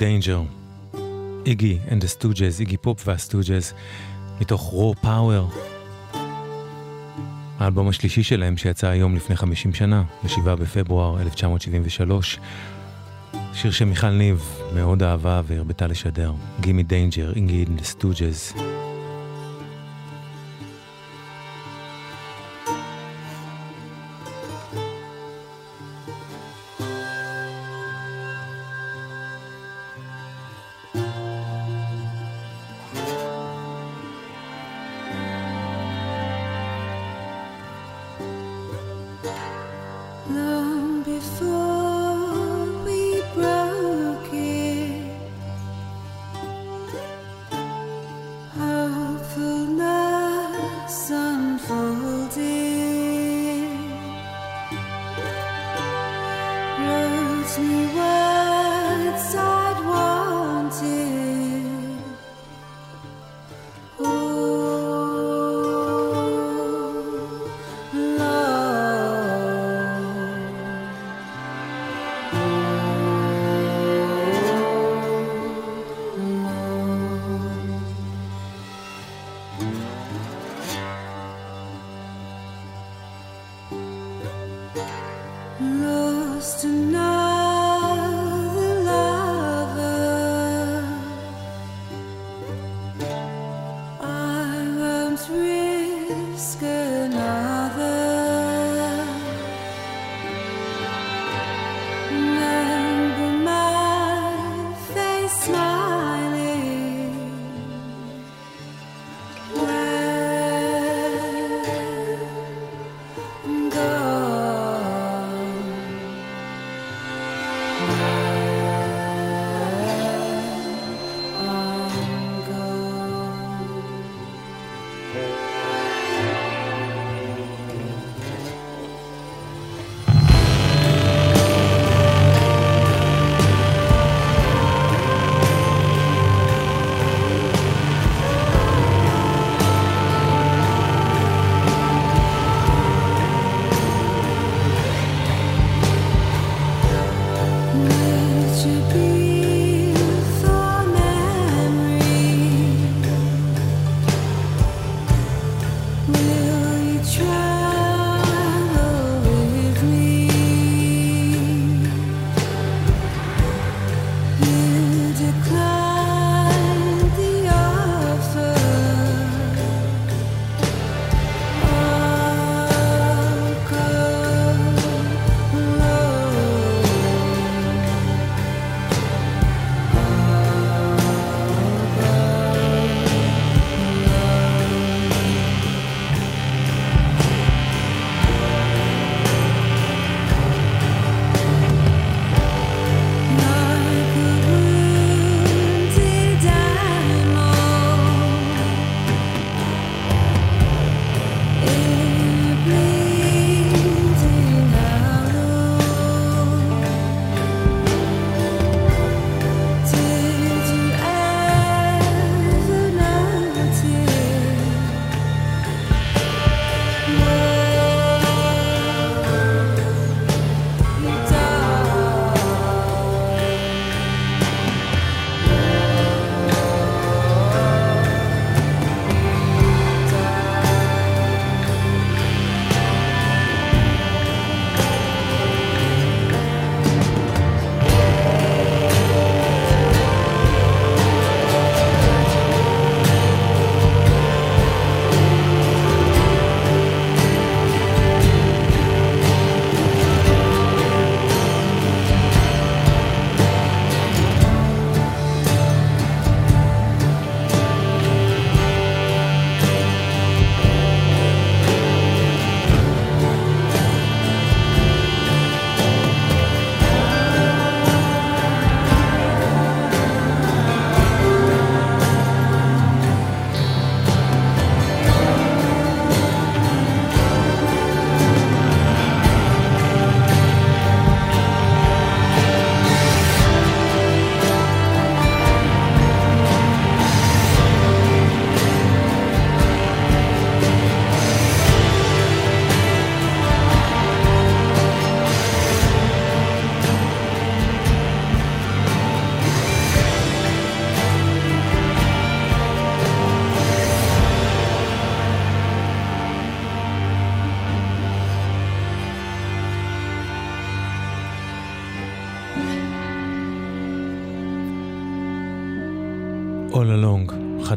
Danger. 0.00 0.42
איגי 1.46 1.78
and 1.90 2.04
הסטוג'ז, 2.04 2.60
איגי 2.60 2.76
פופ 2.76 3.08
והסטוג'ז, 3.08 3.72
מתוך 4.40 4.62
Raw 4.62 4.94
Power. 5.00 5.50
האלבום 7.58 7.88
השלישי 7.88 8.22
שלהם 8.22 8.56
שיצא 8.56 8.86
היום 8.86 9.16
לפני 9.16 9.36
50 9.36 9.74
שנה, 9.74 10.02
ב-7 10.24 10.40
בפברואר 10.44 11.20
1973. 11.20 12.38
שיר 13.54 13.70
שמיכל 13.70 14.10
ניב 14.10 14.44
מאוד 14.74 15.02
אהבה 15.02 15.40
והרבתה 15.46 15.86
לשדר. 15.86 16.32
Gimme 16.60 16.82
Danger, 16.82 17.32
איגי 17.36 17.64
and 17.68 17.80
הסטוג'ז. 17.80 18.52
Long 18.56 18.69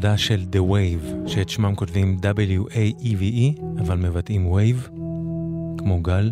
Along, 0.04 0.10
חדש 0.10 0.28
של 0.28 0.46
The 0.52 0.72
Wave, 0.72 1.30
שאת 1.30 1.50
שמם 1.50 1.76
כותבים 1.76 2.18
W-A-E-V-E, 2.22 3.62
אבל 3.82 3.98
מבטאים 3.98 4.54
Wave, 4.54 4.90
כמו 5.78 6.00
גל. 6.02 6.32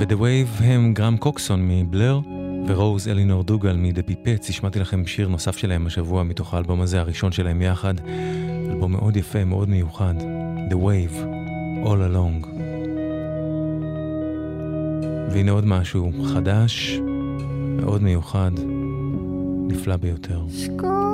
ו-The 0.00 0.12
Wave 0.12 0.62
הם 0.62 0.94
גרם 0.94 1.16
קוקסון 1.16 1.68
מבלר, 1.68 2.20
ורוז 2.66 3.08
אלינור 3.08 3.44
דוגל 3.44 3.76
מ"דה 3.76 4.02
פיפץ. 4.02 4.48
השמעתי 4.50 4.78
לכם 4.78 5.06
שיר 5.06 5.28
נוסף 5.28 5.56
שלהם 5.56 5.86
השבוע 5.86 6.22
מתוך 6.22 6.54
האלבום 6.54 6.80
הזה, 6.80 7.00
הראשון 7.00 7.32
שלהם 7.32 7.62
יחד. 7.62 7.94
אלבום 8.70 8.92
מאוד 8.92 9.16
יפה, 9.16 9.44
מאוד 9.44 9.68
מיוחד. 9.68 10.14
The 10.70 10.74
Wave, 10.74 11.16
All 11.84 12.12
Along. 12.12 12.46
והנה 15.30 15.50
עוד 15.50 15.66
משהו 15.66 16.12
חדש, 16.34 17.00
מאוד 17.76 18.02
מיוחד, 18.02 18.50
נפלא 19.68 19.96
ביותר. 19.96 20.42
Ska 20.48 21.05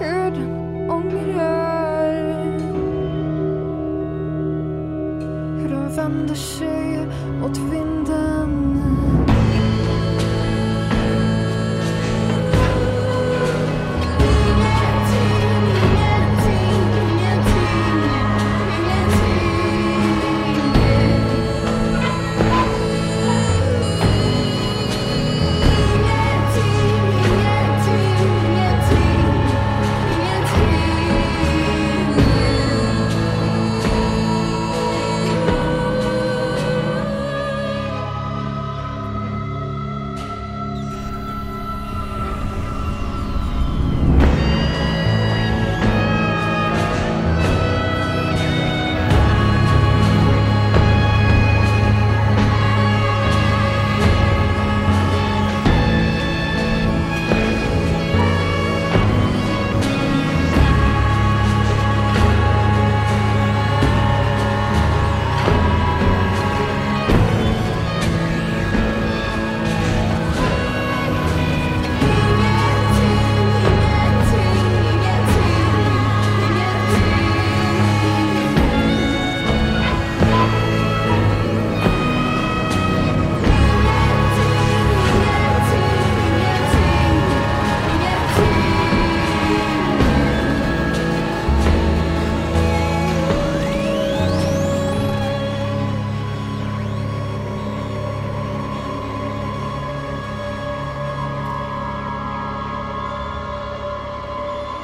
Hur 0.00 0.30
den 0.30 0.90
ångrar 0.90 2.12
Hur 5.58 5.68
den 5.68 5.96
vänder 5.96 6.34
sig 6.34 7.06
mot 7.40 7.58
vinden. 7.58 7.97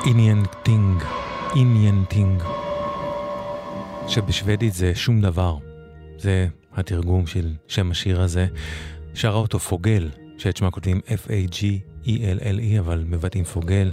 Ingenting, 0.07 1.03
ingenting, 1.55 2.43
שבשוודית 4.09 4.75
זה 4.75 4.95
שום 4.95 5.21
דבר. 5.21 5.57
זה 6.19 6.47
התרגום 6.73 7.27
של 7.27 7.53
שם 7.69 7.91
השיר 7.91 8.21
הזה. 8.21 8.47
שרה 9.15 9.37
אותו 9.37 9.59
פוגל, 9.59 10.11
שאת 10.39 10.57
שמה 10.57 10.71
כותבים 10.71 11.01
F-A-G-E-L-L-E, 11.07 12.79
אבל 12.81 13.05
מבטאים 13.09 13.45
פוגל, 13.45 13.93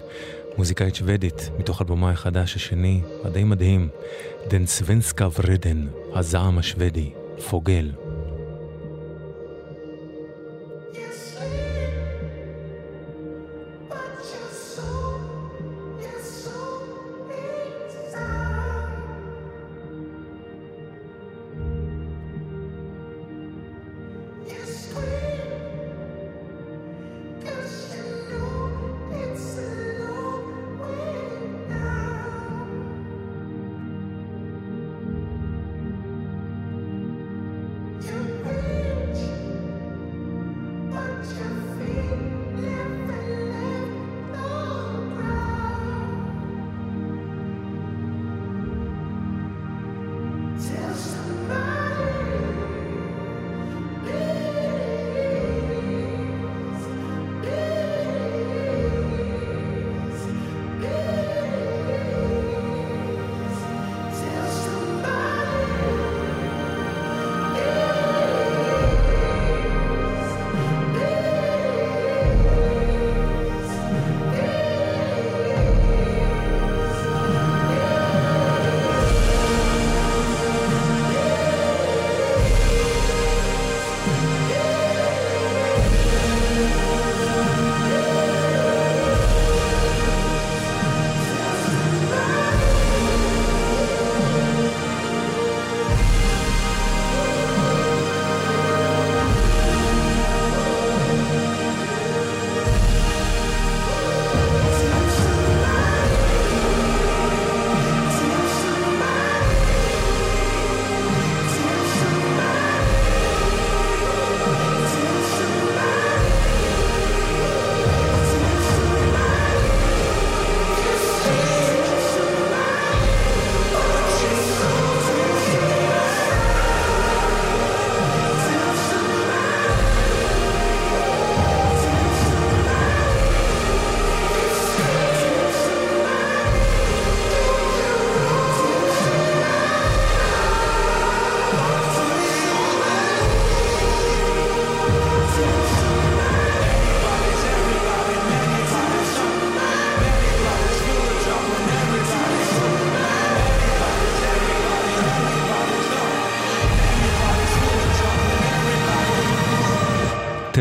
מוזיקאית 0.58 0.96
שוודית, 0.96 1.50
מתוך 1.60 1.82
אלבומה 1.82 2.12
החדש 2.12 2.56
השני, 2.56 3.02
הדי 3.24 3.44
מדהים, 3.44 3.90
Den 4.48 4.66
svenska 4.66 5.28
vreden, 5.28 5.88
הזעם 6.14 6.58
השוודי, 6.58 7.10
פוגל. 7.50 7.92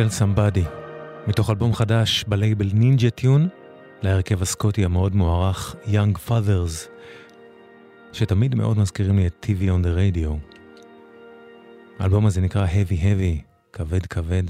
Tell 0.00 0.20
Somebody, 0.20 0.68
מתוך 1.26 1.50
אלבום 1.50 1.74
חדש 1.74 2.24
בלייבל 2.28 2.70
נינג'ה 2.74 3.10
טיון, 3.10 3.48
להרכב 4.02 4.42
הסקוטי 4.42 4.84
המאוד 4.84 5.14
מוערך 5.14 5.76
Young 5.84 6.28
Fathers, 6.28 6.88
שתמיד 8.12 8.54
מאוד 8.54 8.78
מזכירים 8.78 9.18
לי 9.18 9.26
את 9.26 9.46
TV 9.46 9.62
on 9.62 9.84
the 9.84 10.16
Radio. 10.16 10.56
האלבום 11.98 12.26
הזה 12.26 12.40
נקרא 12.40 12.66
Heavy 12.66 13.02
Heavy, 13.02 13.42
כבד 13.72 14.06
כבד, 14.06 14.42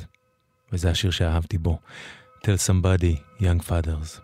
וזה 0.72 0.90
השיר 0.90 1.11
שאהבתי 1.11 1.59
בו, 1.59 1.78
Tell 2.42 2.68
Somebody, 2.68 3.42
Young 3.42 3.68
Fathers. 3.68 4.20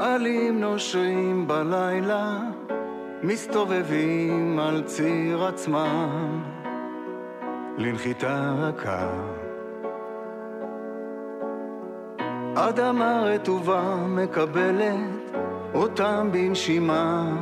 עלים 0.00 0.60
נושרים 0.60 1.48
בלילה, 1.48 2.38
מסתובבים 3.22 4.58
על 4.58 4.82
ציר 4.82 5.44
עצמם, 5.44 6.42
לנחיתה 7.78 8.54
רכה. 8.58 9.10
אדמה 12.54 13.22
רטובה 13.24 13.96
מקבלת 14.08 15.36
אותם 15.74 16.28
בנשימה 16.32 17.36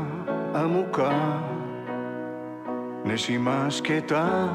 עמוקה, 0.55 1.39
נשימה 3.05 3.71
שקטה. 3.71 4.47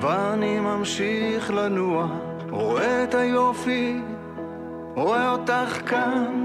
ואני 0.00 0.60
ממשיך 0.60 1.50
לנוע, 1.50 2.06
רואה 2.50 3.04
את 3.04 3.14
היופי 3.14 4.00
רואה 4.94 5.30
אותך 5.30 5.80
כאן 5.86 6.39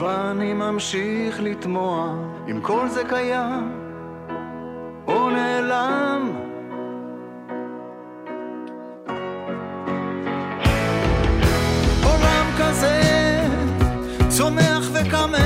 ואני 0.00 0.52
ממשיך 0.52 1.40
לתמוע 1.40 2.14
אם 2.50 2.60
כל 2.60 2.88
זה 2.88 3.02
קיים 3.08 3.72
או 5.06 5.30
נעלם. 5.30 6.32
עולם 12.04 12.46
כזה 12.58 13.00
צומח 14.28 14.88
וקמא 14.92 15.38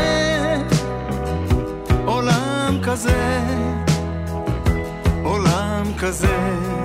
עולם 2.07 2.79
כזה 2.83 3.41
עולם 5.25 5.85
כזה 5.99 6.84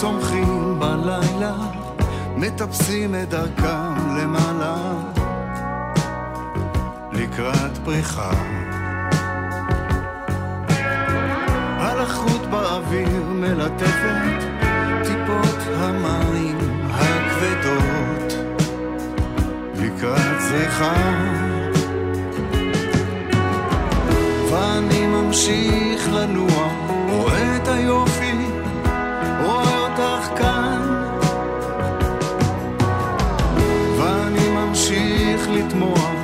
צומחים 0.00 0.78
בלילה 0.78 1.54
מטפסים 2.36 3.14
את 3.14 3.28
דרכם 3.28 4.16
למעלה 4.18 4.76
לקראת 7.12 7.78
פריחה. 7.84 8.30
הלחות 11.78 12.46
באוויר 12.50 13.22
מלטפת 13.28 14.44
טיפות 15.02 15.58
המים 15.76 16.58
הכבדות 16.90 18.32
לקראת 19.74 20.40
זריחה. 20.40 20.94
ואני 24.50 25.06
ממשיך 25.06 26.08
לנוע 26.12 26.85
ממשיך 35.78 36.15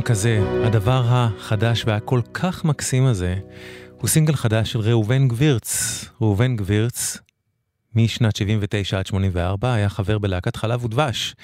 עולם 0.00 0.08
כזה, 0.08 0.42
הדבר 0.66 1.02
החדש 1.06 1.84
והכל 1.86 2.20
כך 2.34 2.64
מקסים 2.64 3.06
הזה, 3.06 3.36
הוא 4.00 4.08
סינגל 4.08 4.34
חדש 4.34 4.72
של 4.72 4.78
ראובן 4.80 5.28
גבירץ. 5.28 6.04
ראובן 6.20 6.56
גבירץ, 6.56 7.18
משנת 7.94 8.36
79 8.36 8.98
עד 8.98 9.06
84, 9.06 9.74
היה 9.74 9.88
חבר 9.88 10.18
בלהקת 10.18 10.56
חלב 10.56 10.84
ודבש. 10.84 11.34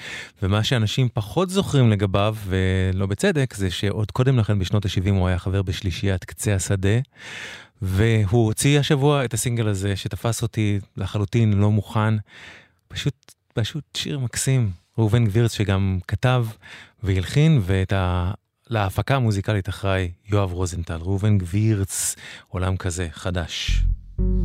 ומה 0.43 0.63
שאנשים 0.63 1.09
פחות 1.13 1.49
זוכרים 1.49 1.89
לגביו, 1.89 2.35
ולא 2.45 3.05
בצדק, 3.05 3.53
זה 3.53 3.71
שעוד 3.71 4.11
קודם 4.11 4.39
לכן, 4.39 4.59
בשנות 4.59 4.85
ה-70, 4.85 5.09
הוא 5.09 5.27
היה 5.27 5.39
חבר 5.39 5.61
בשלישיית 5.61 6.25
קצה 6.25 6.55
השדה. 6.55 6.99
והוא 7.81 8.45
הוציא 8.45 8.79
השבוע 8.79 9.25
את 9.25 9.33
הסינגל 9.33 9.67
הזה, 9.67 9.95
שתפס 9.95 10.41
אותי 10.41 10.79
לחלוטין 10.97 11.53
לא 11.53 11.71
מוכן. 11.71 12.13
פשוט, 12.87 13.33
פשוט 13.53 13.83
שיר 13.97 14.19
מקסים. 14.19 14.71
ראובן 14.97 15.25
גבירץ 15.25 15.53
שגם 15.53 15.99
כתב 16.07 16.45
והלחין, 17.03 17.61
ואת. 17.63 17.93
להפקה 18.69 19.15
המוזיקלית 19.15 19.69
אחראי 19.69 20.11
יואב 20.25 20.53
רוזנטל. 20.53 20.97
ראובן 21.01 21.37
גבירץ, 21.37 22.15
עולם 22.47 22.77
כזה, 22.77 23.07
חדש. 23.11 23.83
Oh, 24.19 24.37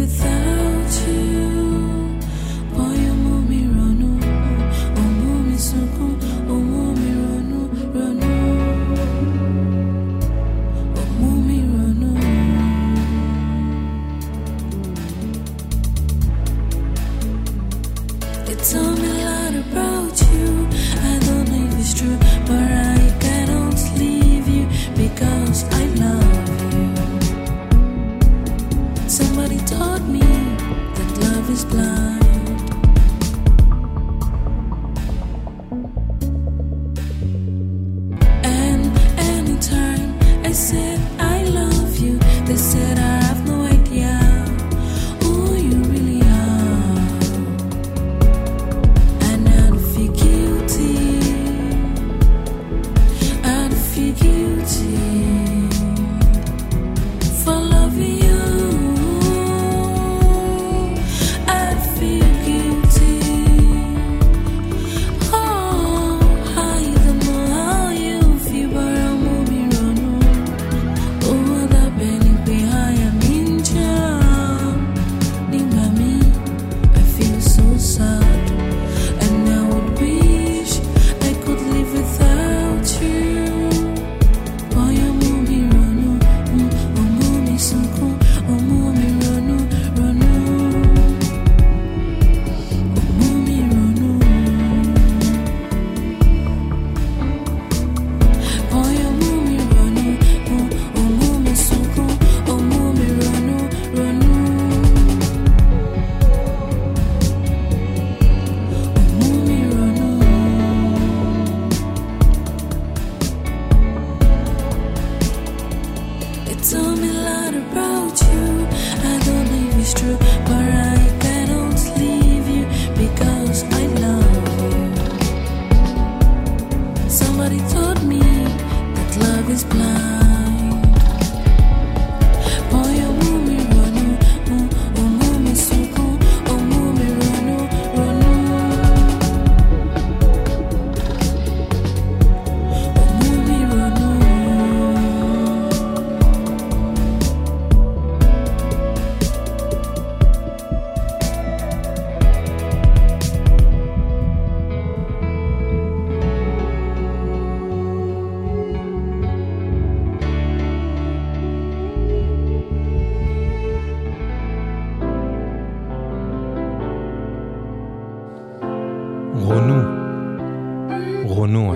without 0.00 0.69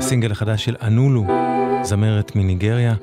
הסינגל 0.04 0.32
החדש 0.32 0.64
של 0.64 0.76
אנולו, 0.82 1.26
זמרת 1.82 2.36
מניגריה, 2.36 2.94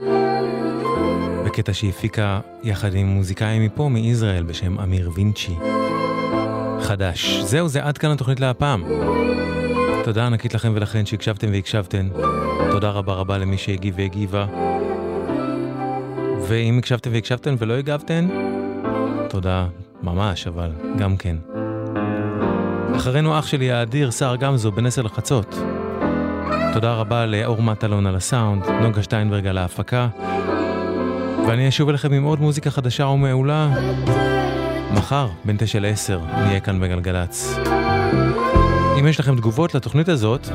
בקטע 1.45 1.73
שהיא 1.73 1.89
הפיקה 1.89 2.39
יחד 2.63 2.95
עם 2.95 3.07
מוזיקאי 3.07 3.59
מפה, 3.67 3.89
מישראל, 3.89 4.43
בשם 4.43 4.79
אמיר 4.79 5.11
וינצ'י. 5.15 5.55
חדש. 6.81 7.41
זהו, 7.43 7.67
זה 7.67 7.83
עד 7.83 7.97
כאן 7.97 8.11
התוכנית 8.11 8.39
להפעם. 8.39 8.83
תודה 10.03 10.25
ענקית 10.25 10.53
לכם 10.53 10.71
ולכן 10.75 11.05
שהקשבתם 11.05 11.47
והקשבתן. 11.51 12.09
תודה 12.71 12.89
רבה 12.89 13.13
רבה 13.13 13.37
למי 13.37 13.57
שהגיב 13.57 13.93
והגיבה. 13.97 14.45
ואם 16.47 16.77
הקשבתם 16.77 17.09
והקשבתן 17.13 17.55
ולא 17.57 17.73
הגבתן, 17.73 18.27
תודה 19.29 19.67
ממש, 20.03 20.47
אבל 20.47 20.71
גם 20.97 21.17
כן. 21.17 21.35
אחרינו 22.95 23.39
אח 23.39 23.47
שלי 23.47 23.71
האדיר, 23.71 24.11
סער 24.11 24.35
גמזו, 24.35 24.71
בן 24.71 24.85
עשר 24.85 25.01
לחצות. 25.01 25.55
תודה 26.73 26.93
רבה 26.93 27.25
לאור 27.25 27.63
מטלון 27.63 28.07
על 28.07 28.15
הסאונד, 28.15 28.65
נוגה 28.81 29.03
שטיינברג 29.03 29.47
על 29.47 29.57
ההפקה. 29.57 30.07
ואני 31.47 31.69
אשוב 31.69 31.89
אליכם 31.89 32.13
עם 32.13 32.23
עוד 32.23 32.41
מוזיקה 32.41 32.71
חדשה 32.71 33.05
ומעולה. 33.05 33.69
מחר, 34.93 35.27
בין 35.45 35.55
תשע 35.59 35.79
לעשר, 35.79 36.19
נהיה 36.37 36.59
כאן 36.59 36.79
בגלגלצ. 36.79 37.57
אם 38.99 39.07
יש 39.07 39.19
לכם 39.19 39.35
תגובות 39.35 39.75
לתוכנית 39.75 40.09
הזאת, 40.09 40.47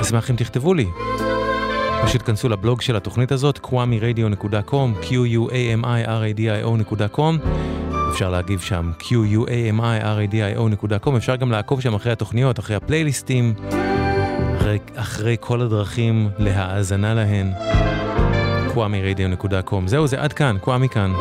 אשמח 0.00 0.30
אם 0.30 0.36
תכתבו 0.36 0.74
לי. 0.74 0.86
פשוט 2.04 2.22
כנסו 2.22 2.48
לבלוג 2.48 2.80
של 2.80 2.96
התוכנית 2.96 3.32
הזאת, 3.32 3.60
kwamiradio.com, 3.64 5.02
q-u-a-m-i-r-a-d-i-o.com. 5.02 7.34
אפשר 8.12 8.30
להגיב 8.30 8.60
שם, 8.60 8.90
q-u-a-m-i-r-a-d-i-o.com. 8.98 11.16
אפשר 11.16 11.36
גם 11.36 11.50
לעקוב 11.50 11.80
שם 11.80 11.94
אחרי 11.94 12.12
התוכניות, 12.12 12.58
אחרי 12.58 12.76
הפלייליסטים, 12.76 13.54
אחרי, 14.68 14.78
אחרי 14.94 15.36
כל 15.40 15.60
הדרכים 15.60 16.30
להאזנה 16.38 17.14
להן. 17.14 17.52
kwamiradio.com. 18.74 19.86
זהו, 19.86 20.06
זה 20.06 20.20
עד 20.20 20.32
כאן, 20.32 20.56
kwami 20.64 20.88
כאן. 20.88 21.12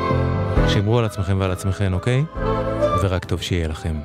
שמרו 0.68 1.00
על 1.00 1.06
עצמכם 1.06 1.38
ועל 1.39 1.52
עצמכם, 1.52 1.93
אוקיי? 1.93 2.24
ורק 3.04 3.26
טוב 3.26 3.41
שיהיה 3.41 3.68
לכם. 3.68 3.95